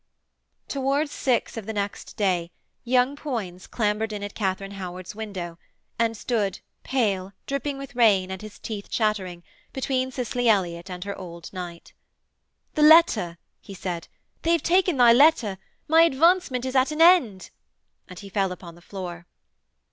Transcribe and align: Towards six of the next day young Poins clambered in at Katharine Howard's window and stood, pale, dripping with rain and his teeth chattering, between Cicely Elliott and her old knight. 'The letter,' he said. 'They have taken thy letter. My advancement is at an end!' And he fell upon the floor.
Towards 0.67 1.11
six 1.11 1.57
of 1.57 1.67
the 1.67 1.73
next 1.73 2.17
day 2.17 2.49
young 2.83 3.15
Poins 3.15 3.67
clambered 3.67 4.11
in 4.11 4.23
at 4.23 4.33
Katharine 4.33 4.71
Howard's 4.81 5.13
window 5.13 5.59
and 5.99 6.17
stood, 6.17 6.59
pale, 6.81 7.33
dripping 7.45 7.77
with 7.77 7.93
rain 7.95 8.31
and 8.31 8.41
his 8.41 8.57
teeth 8.57 8.89
chattering, 8.89 9.43
between 9.73 10.09
Cicely 10.09 10.49
Elliott 10.49 10.89
and 10.89 11.03
her 11.03 11.15
old 11.15 11.53
knight. 11.53 11.93
'The 12.73 12.81
letter,' 12.81 13.37
he 13.59 13.75
said. 13.75 14.07
'They 14.41 14.53
have 14.53 14.63
taken 14.63 14.97
thy 14.97 15.13
letter. 15.13 15.59
My 15.87 16.01
advancement 16.01 16.65
is 16.65 16.75
at 16.75 16.91
an 16.91 16.99
end!' 16.99 17.51
And 18.07 18.17
he 18.17 18.27
fell 18.29 18.51
upon 18.51 18.73
the 18.73 18.81
floor. 18.81 19.27